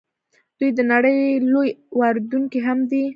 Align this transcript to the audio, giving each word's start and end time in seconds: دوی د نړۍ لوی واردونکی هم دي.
دوی 0.57 0.69
د 0.77 0.79
نړۍ 0.91 1.19
لوی 1.51 1.69
واردونکی 1.99 2.59
هم 2.67 2.79
دي. 2.91 3.03